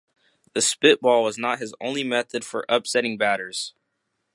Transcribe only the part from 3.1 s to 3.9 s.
batters.